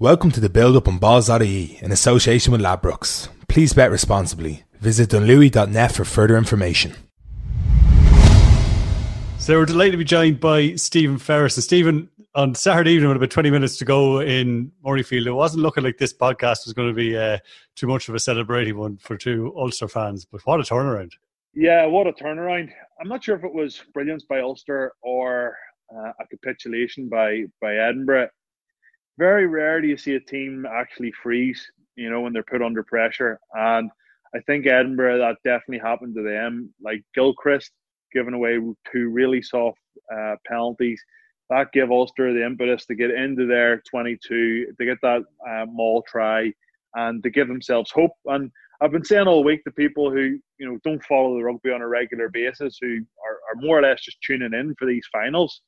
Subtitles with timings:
[0.00, 3.28] Welcome to the build up on balls.ie in association with Ladbrokes.
[3.46, 4.64] Please bet responsibly.
[4.80, 6.96] Visit dunlewy.net for further information.
[9.38, 11.56] So we're delighted to be joined by Stephen Ferris.
[11.56, 15.62] And Stephen, on Saturday evening, with about 20 minutes to go in Murrayfield, it wasn't
[15.62, 17.38] looking like this podcast was going to be uh,
[17.76, 20.24] too much of a celebrating one for two Ulster fans.
[20.24, 21.12] But what a turnaround.
[21.54, 22.68] Yeah, what a turnaround.
[23.00, 25.56] I'm not sure if it was brilliance by Ulster or
[25.96, 28.30] uh, a capitulation by, by Edinburgh
[29.18, 31.64] very rare do you see a team actually freeze,
[31.96, 33.38] you know, when they're put under pressure.
[33.52, 33.90] And
[34.34, 36.72] I think Edinburgh, that definitely happened to them.
[36.82, 37.70] Like Gilchrist
[38.12, 38.58] giving away
[38.90, 39.78] two really soft
[40.12, 41.02] uh, penalties.
[41.50, 46.02] That gave Ulster the impetus to get into their 22, to get that uh, maul
[46.08, 46.52] try,
[46.94, 48.12] and to give themselves hope.
[48.26, 51.70] And I've been saying all week to people who you know don't follow the rugby
[51.70, 55.06] on a regular basis, who are, are more or less just tuning in for these
[55.12, 55.60] finals,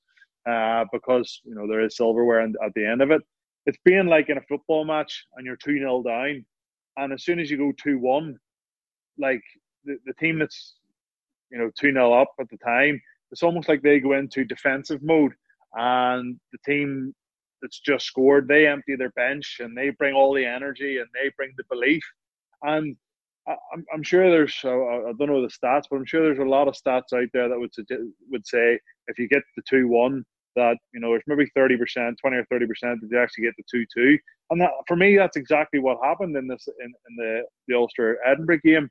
[0.49, 3.23] uh, because you know there is silverware at the end of it
[3.67, 6.45] it's being like in a football match and you're 2 0 down.
[6.97, 8.39] And as soon as you go 2 1,
[9.19, 9.43] like
[9.85, 10.77] the, the team that's,
[11.51, 13.01] you know, 2 0 up at the time,
[13.33, 15.33] it's almost like they go into defensive mode.
[15.75, 17.15] And the team
[17.61, 21.31] that's just scored, they empty their bench and they bring all the energy and they
[21.37, 22.05] bring the belief.
[22.63, 22.97] And
[23.49, 26.69] I'm, I'm sure there's, I don't know the stats, but I'm sure there's a lot
[26.69, 27.73] of stats out there that would
[28.31, 28.79] would say
[29.09, 30.25] if you get the 2 1,
[30.57, 33.55] that you know there's maybe 30 percent 20 or 30 percent that they actually get
[33.57, 34.19] the 2-2
[34.51, 38.19] and that for me that's exactly what happened in this in, in the the ulster
[38.27, 38.89] edinburgh game.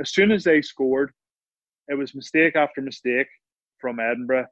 [0.00, 1.12] As soon as they scored
[1.88, 3.28] it was mistake after mistake
[3.80, 4.46] from edinburgh.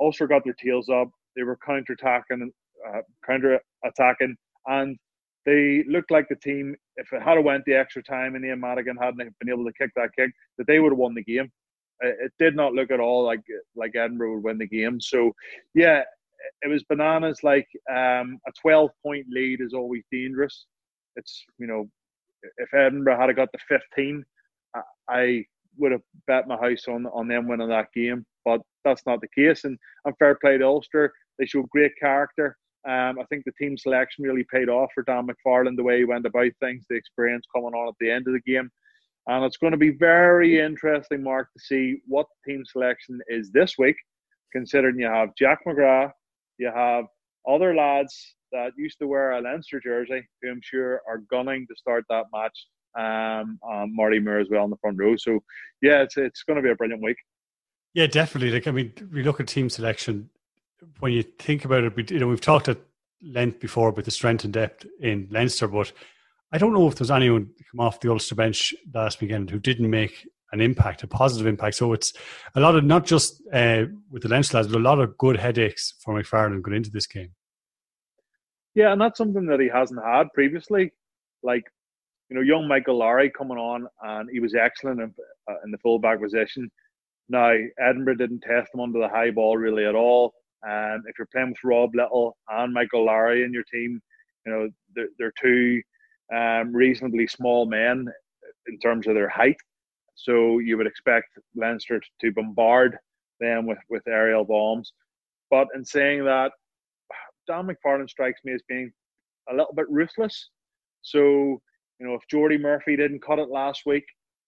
[0.00, 1.10] Ulster got their tails up.
[1.36, 2.50] They were counter-attacking
[2.88, 4.96] uh, counter-attacking and
[5.46, 8.96] they looked like the team if it had went the extra time and Ian Madigan
[8.96, 11.50] hadn't been able to kick that kick that they would have won the game
[12.00, 13.42] it did not look at all like
[13.76, 15.00] like Edinburgh would win the game.
[15.00, 15.32] So,
[15.74, 16.02] yeah,
[16.62, 17.42] it was bananas.
[17.42, 20.66] Like um, a twelve point lead is always dangerous.
[21.16, 21.88] It's you know,
[22.58, 24.24] if Edinburgh had got the fifteen,
[25.08, 25.44] I
[25.78, 28.24] would have bet my house on on them winning that game.
[28.44, 29.64] But that's not the case.
[29.64, 31.12] And, and fair play to Ulster.
[31.38, 32.56] They showed great character.
[32.88, 36.04] Um, I think the team selection really paid off for Dan McFarland the way he
[36.04, 38.70] went about things, the experience coming on at the end of the game.
[39.30, 43.78] And it's going to be very interesting, Mark, to see what team selection is this
[43.78, 43.94] week,
[44.52, 46.10] considering you have Jack McGrath,
[46.58, 47.04] you have
[47.48, 51.76] other lads that used to wear a Leinster jersey, who I'm sure are gunning to
[51.76, 52.66] start that match.
[52.98, 55.14] Um, um, Marty Moore as well in the front row.
[55.14, 55.38] So,
[55.80, 57.18] yeah, it's it's going to be a brilliant week.
[57.94, 58.50] Yeah, definitely.
[58.50, 60.28] Like, I mean, we look at team selection.
[60.98, 62.78] When you think about it, we, you know, we've talked at
[63.22, 65.92] length before about the strength and depth in Leinster, but
[66.52, 69.88] I don't know if there's anyone come off the Ulster bench last weekend who didn't
[69.88, 71.76] make an impact, a positive impact.
[71.76, 72.12] So it's
[72.54, 75.36] a lot of not just uh, with the Leinster lads, but a lot of good
[75.36, 77.30] headaches for McFarland going into this game.
[78.74, 80.92] Yeah, and that's something that he hasn't had previously.
[81.42, 81.64] Like,
[82.28, 85.14] you know, young Michael Lowry coming on, and he was excellent in,
[85.48, 86.70] uh, in the fullback position.
[87.28, 90.34] Now, Edinburgh didn't test him under the high ball really at all.
[90.62, 94.00] And if you're playing with Rob Lyttle and Michael Lowry in your team,
[94.44, 95.80] you know, they're, they're two
[96.34, 98.06] um, reasonably small men
[98.66, 99.56] in terms of their height.
[100.14, 102.96] So you would expect Leinster to bombard
[103.40, 104.92] them with, with aerial bombs.
[105.50, 106.52] But in saying that,
[107.48, 108.92] Dan McFarland strikes me as being
[109.50, 110.50] a little bit ruthless.
[111.02, 111.60] So,
[111.98, 114.04] you know, if Jordi Murphy didn't cut it last week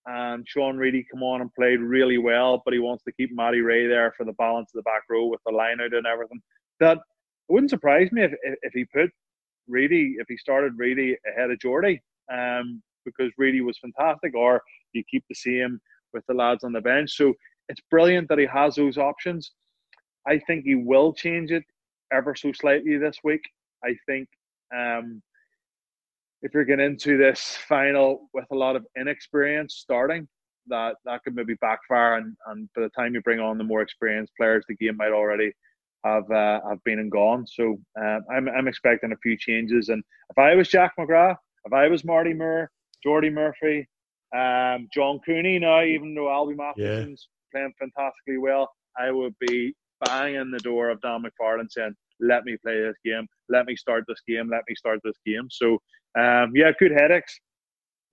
[0.06, 3.60] and Sean Reidy come on and played really well, but he wants to keep Matty
[3.60, 6.41] Rea there for the balance of the back row with the line out and everything,
[6.81, 6.98] that
[7.48, 8.32] wouldn't surprise me if,
[8.62, 9.10] if he put
[9.69, 12.00] Reidy if he started Reidy ahead of Jordi,
[12.33, 14.62] um, because Reidy was fantastic, or
[14.93, 15.81] you keep the same
[16.12, 17.12] with the lads on the bench.
[17.12, 17.34] So
[17.69, 19.53] it's brilliant that he has those options.
[20.27, 21.65] I think he will change it
[22.12, 23.43] ever so slightly this week.
[23.84, 24.28] I think
[24.75, 25.22] um,
[26.43, 30.28] if you're getting into this final with a lot of inexperience starting,
[30.69, 33.83] that that could maybe backfire, and, and by the time you bring on the more
[33.83, 35.53] experienced players, the game might already
[36.05, 37.47] have uh, have been and gone.
[37.47, 39.89] So uh, I'm I'm expecting a few changes.
[39.89, 42.71] And if I was Jack McGrath, if I was Marty Moore,
[43.07, 43.89] Jordi Murphy,
[44.37, 47.60] um, John Cooney, now even though Alby Mathewson's yeah.
[47.60, 52.57] playing fantastically well, I would be banging the door of Dan McFarland saying, "Let me
[52.63, 53.27] play this game.
[53.48, 54.48] Let me start this game.
[54.51, 55.75] Let me start this game." So
[56.19, 57.39] um, yeah, good headaches.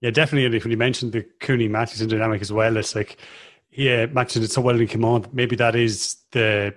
[0.01, 0.59] Yeah, definitely.
[0.59, 3.17] When you mentioned the Cooney Matheson dynamic as well, it's like
[3.71, 5.27] yeah, mentioned it so well came on.
[5.31, 6.73] Maybe that is the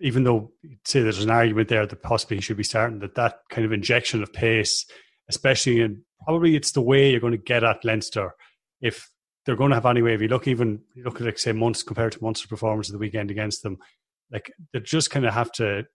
[0.00, 0.52] even though
[0.84, 3.72] say there's an argument there that possibly he should be starting, that that kind of
[3.72, 4.84] injection of pace,
[5.28, 8.34] especially in probably it's the way you're going to get at Leinster.
[8.80, 9.10] If
[9.44, 11.52] they're going to have any way, if you look even you look at like say
[11.52, 13.78] months compared to Munster's performance of the weekend against them,
[14.30, 15.86] like they just kind of have to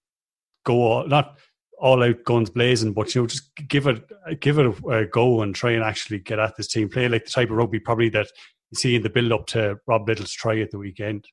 [0.66, 1.38] go not
[1.82, 4.04] all out guns blazing, but you know, just give it
[4.40, 6.90] give it a, a, go and try and actually get at this team.
[6.90, 8.28] Play like the type of rugby probably that
[8.70, 11.26] you see in the build up to Rob Lyttle's try at the weekend.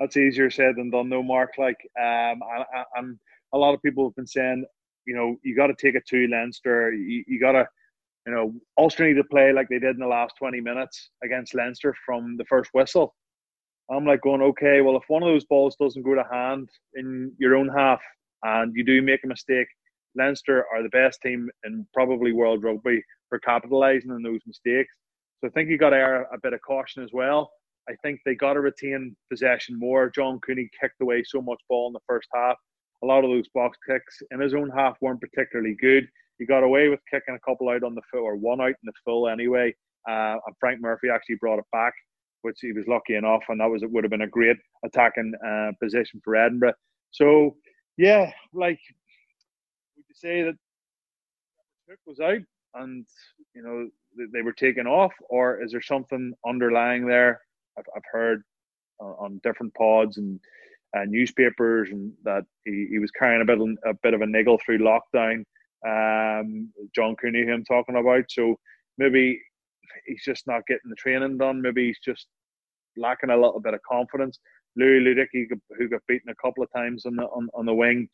[0.00, 1.52] That's easier said than done, though, Mark.
[1.58, 2.40] Like, um,
[2.96, 3.18] and
[3.52, 4.64] a lot of people have been saying,
[5.06, 6.92] you know, you got to take it to Leinster.
[6.92, 7.66] You, you got to,
[8.26, 11.54] you know, Ulster need to play like they did in the last 20 minutes against
[11.54, 13.14] Leinster from the first whistle.
[13.90, 17.32] I'm like going, okay, well, if one of those balls doesn't go to hand in
[17.38, 18.00] your own half
[18.42, 19.68] and you do make a mistake,
[20.16, 24.92] Leinster are the best team in probably world rugby for capitalising on those mistakes.
[25.40, 27.50] So I think you got to err a bit of caution as well.
[27.88, 30.10] I think they got to retain possession more.
[30.10, 32.56] John Cooney kicked away so much ball in the first half.
[33.02, 36.08] A lot of those box kicks in his own half weren't particularly good.
[36.38, 38.74] He got away with kicking a couple out on the full, or one out in
[38.84, 39.74] the full anyway.
[40.08, 41.92] Uh, and Frank Murphy actually brought it back,
[42.42, 45.32] which he was lucky enough, and that was it would have been a great attacking
[45.46, 46.74] uh, position for Edinburgh.
[47.10, 47.56] So
[47.96, 48.80] yeah, like
[49.96, 50.54] would you say that
[51.88, 52.42] Cook was out
[52.74, 53.06] and
[53.54, 53.88] you know
[54.32, 57.40] they were taken off, or is there something underlying there?
[57.78, 58.42] I've, I've heard
[59.00, 60.40] on different pods and
[60.96, 64.26] uh, newspapers and that he, he was carrying a bit of, a bit of a
[64.26, 65.44] niggle through lockdown.
[65.86, 68.56] Um, John Cooney, who I'm talking about, so
[68.96, 69.40] maybe
[70.06, 71.60] he's just not getting the training done.
[71.60, 72.26] Maybe he's just
[72.96, 74.38] lacking a little bit of confidence.
[74.76, 75.28] Louis Ludik,
[75.78, 78.08] who got beaten a couple of times on the on, on the wing,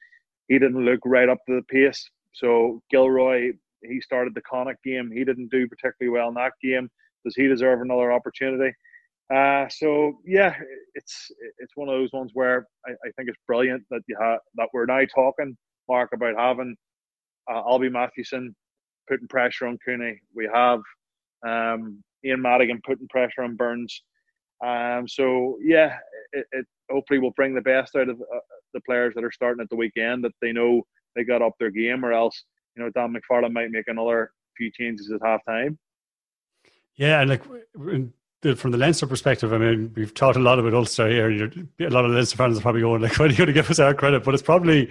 [0.49, 2.05] he didn't look right up to the pace.
[2.33, 3.53] So Gilroy,
[3.83, 5.11] he started the Connacht game.
[5.11, 6.91] He didn't do particularly well in that game.
[7.25, 8.75] Does he deserve another opportunity?
[9.33, 10.55] Uh, so yeah,
[10.95, 14.41] it's it's one of those ones where I, I think it's brilliant that you have
[14.57, 15.57] that we're now talking,
[15.89, 16.75] Mark, about having
[17.51, 18.55] uh, Alby Mathewson
[19.09, 20.21] putting pressure on Cooney.
[20.35, 20.81] We have
[21.47, 24.03] um, Ian Madigan putting pressure on Burns.
[24.65, 25.97] Um, so yeah,
[26.33, 28.41] it, it, hopefully will bring the best out of uh,
[28.75, 30.83] the players that are starting at the weekend that they know
[31.15, 32.45] they got up their game, or else
[32.77, 35.79] you know Dan McFarland might make another few changes at half time.
[36.97, 37.43] Yeah, and like
[38.57, 41.31] from the Leinster perspective, I mean, we've talked a lot about Ulster here.
[41.31, 41.51] You're,
[41.81, 43.71] a lot of Leinster fans are probably going, like, why are you going to give
[43.71, 44.25] us our credit?
[44.25, 44.91] But it's probably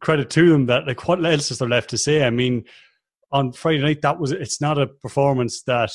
[0.00, 2.24] credit to them that, like, what else is there left to say?
[2.24, 2.64] I mean,
[3.32, 5.92] on Friday night, that was, it's not a performance that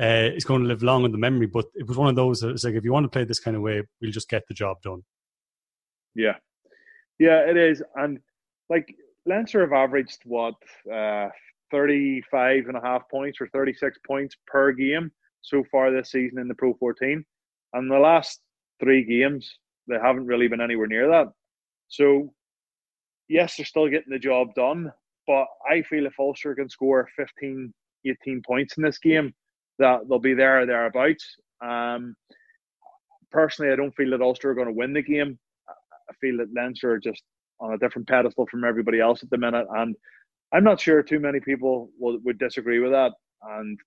[0.00, 2.42] uh, is going to live long in the memory, but it was one of those
[2.42, 4.54] it's like, if you want to play this kind of way, we'll just get the
[4.54, 5.02] job done.
[6.14, 6.34] Yeah.
[7.18, 7.82] Yeah, it is.
[7.96, 8.20] And,
[8.70, 8.94] like,
[9.24, 10.54] Leinster have averaged, what,
[10.92, 11.28] uh,
[11.72, 15.10] 35 and a half points or 36 points per game
[15.42, 17.24] so far this season in the Pro 14.
[17.72, 18.40] And the last
[18.80, 21.28] three games, they haven't really been anywhere near that.
[21.88, 22.32] So,
[23.28, 24.92] yes, they're still getting the job done.
[25.26, 27.72] But I feel if Ulster can score 15,
[28.06, 29.34] 18 points in this game,
[29.78, 31.36] that they'll be there or thereabouts.
[31.64, 32.14] Um,
[33.30, 35.38] personally, I don't feel that Ulster are going to win the game.
[35.68, 37.22] I feel that Leinster are just
[37.60, 39.66] on a different pedestal from everybody else at the minute.
[39.70, 39.96] And
[40.52, 43.12] I'm not sure too many people would, would disagree with that.
[43.42, 43.78] And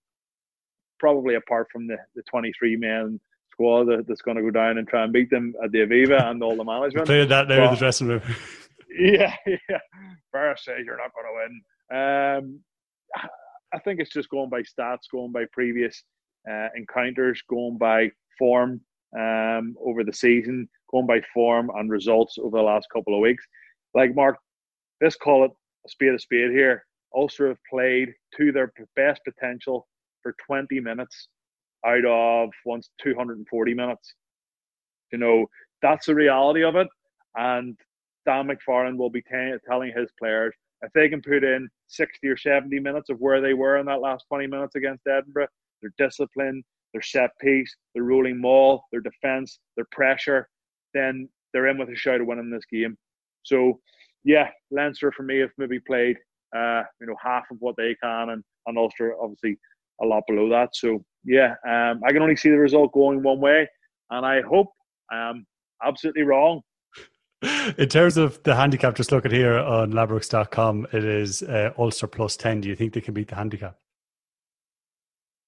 [1.00, 3.20] probably apart from the, the 23 man
[3.52, 6.30] squad that, that's going to go down and try and beat them at the Aviva
[6.30, 7.08] and all the management.
[7.08, 8.22] Played that there in the dressing room.
[9.00, 9.80] yeah, yeah.
[10.32, 11.62] Ferris says you're not going to win.
[11.92, 12.60] Um,
[13.74, 16.04] I think it's just going by stats, going by previous
[16.50, 18.82] uh, encounters, going by form
[19.18, 23.46] um, over the season, going by form and results over the last couple of weeks.
[23.94, 24.38] Like Mark,
[25.02, 25.52] let's call it
[25.86, 26.86] a spade a spade here.
[27.16, 29.88] Ulster have played to their best potential
[30.22, 31.30] for 20 minutes
[31.86, 34.14] out of once 240 minutes.
[35.12, 35.46] You know,
[35.82, 36.88] that's the reality of it.
[37.36, 37.78] And
[38.26, 42.38] Dan McFarland will be t- telling his players if they can put in 60 or
[42.38, 45.48] 70 minutes of where they were in that last 20 minutes against Edinburgh,
[45.82, 50.48] their discipline, their set piece, their rolling maul, their defence, their pressure,
[50.94, 52.98] then they're in with a shout of winning this game.
[53.44, 53.80] So,
[54.24, 56.18] yeah, Leinster for me have maybe played,
[56.56, 59.58] uh, you know, half of what they can, and, and Ulster obviously
[60.02, 60.76] a lot below that.
[60.76, 63.68] So yeah, um, I can only see the result going one way,
[64.10, 64.68] and I hope
[65.12, 65.46] I'm
[65.84, 66.62] absolutely wrong.
[67.78, 72.08] In terms of the handicap, just look at here on Ladbrokes.com, it is uh, Ulster
[72.08, 72.62] plus 10.
[72.62, 73.78] Do you think they can beat the handicap?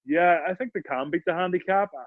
[0.06, 1.90] Yeah, I think they can beat the handicap.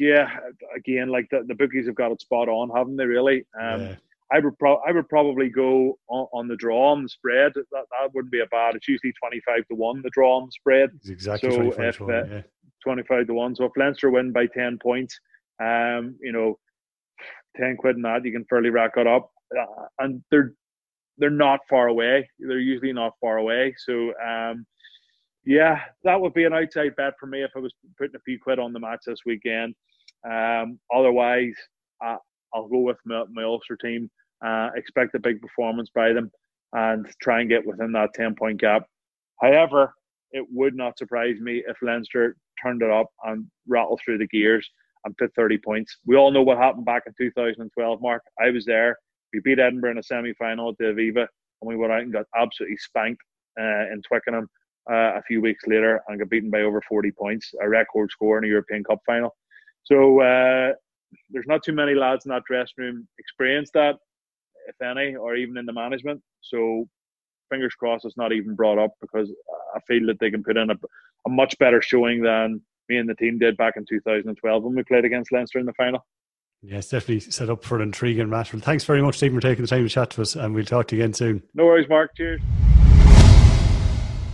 [0.00, 0.26] Yeah,
[0.74, 3.04] again, like the, the bookies have got it spot on, haven't they?
[3.04, 3.44] Really?
[3.60, 3.94] Um, yeah.
[4.32, 7.52] I would pro- I would probably go on, on, the draw on the spread.
[7.54, 8.74] That that wouldn't be a bad.
[8.74, 10.90] It's usually twenty five to one the draw on the spread.
[10.96, 12.42] It's exactly so 25 if, to one, yeah.
[12.82, 13.54] Twenty five to one.
[13.54, 15.18] So if Leinster win by ten points,
[15.60, 16.58] um, you know,
[17.56, 20.54] ten quid in that you can fairly rack it up, uh, and they're
[21.18, 22.28] they're not far away.
[22.38, 23.74] They're usually not far away.
[23.78, 24.64] So um,
[25.44, 28.38] yeah, that would be an outside bet for me if I was putting a few
[28.40, 29.74] quid on the match this weekend.
[30.24, 31.54] Um, otherwise,
[32.04, 32.16] uh,
[32.54, 34.08] I'll go with my, my Ulster team
[34.44, 36.30] Uh, expect a big performance by them
[36.72, 38.82] and try and get within that 10 point gap.
[39.40, 39.92] However,
[40.32, 44.68] it would not surprise me if Leinster turned it up and rattled through the gears
[45.04, 45.98] and put 30 points.
[46.06, 48.22] We all know what happened back in 2012, Mark.
[48.40, 48.96] I was there.
[49.32, 51.26] We beat Edinburgh in a semi final at the Aviva,
[51.60, 53.22] and we went out and got absolutely spanked
[53.60, 54.48] uh, in Twickenham
[54.90, 58.38] uh, a few weeks later and got beaten by over 40 points, a record score
[58.38, 59.34] in a European Cup final.
[59.84, 60.72] So uh,
[61.30, 63.96] there's not too many lads in that dressing room experienced that,
[64.68, 66.22] if any, or even in the management.
[66.40, 66.88] So
[67.50, 69.30] fingers crossed it's not even brought up because
[69.74, 70.74] I feel that they can put in a,
[71.26, 74.82] a much better showing than me and the team did back in 2012 when we
[74.84, 76.04] played against Leinster in the final.
[76.62, 78.52] Yes, definitely set up for an intriguing match.
[78.52, 80.64] Well, thanks very much, Stephen, for taking the time to chat to us, and we'll
[80.64, 81.42] talk to you again soon.
[81.54, 82.12] No worries, Mark.
[82.16, 82.40] Cheers.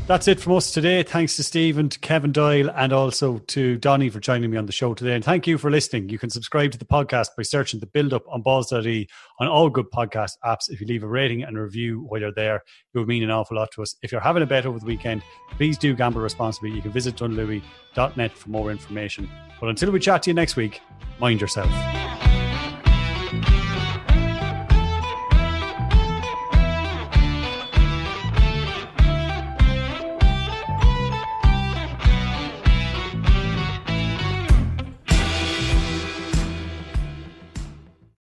[0.08, 1.02] That's it from us today.
[1.02, 4.72] Thanks to Stephen, to Kevin Doyle, and also to Donny for joining me on the
[4.72, 5.14] show today.
[5.14, 6.08] And thank you for listening.
[6.08, 9.06] You can subscribe to the podcast by searching the build up on balls.ie
[9.38, 10.70] on all good podcast apps.
[10.70, 12.56] If you leave a rating and a review while you're there,
[12.94, 13.96] it would mean an awful lot to us.
[14.02, 16.70] If you're having a bet over the weekend, please do gamble responsibly.
[16.70, 19.28] You can visit dunlewy.net for more information.
[19.60, 20.80] But until we chat to you next week,
[21.20, 21.68] mind yourself.